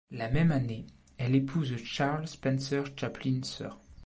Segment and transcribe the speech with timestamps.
[0.09, 0.87] La même année,
[1.19, 3.77] elle épouse Charles Spencer Chaplin Sr.